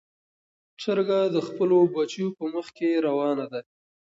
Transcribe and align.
چرګه 0.81 1.19
د 1.35 1.37
خپلو 1.47 1.77
بچیو 1.95 2.35
په 2.37 2.43
مخ 2.53 2.67
کې 2.77 3.03
روانه 3.07 3.45
ده. 3.51 3.61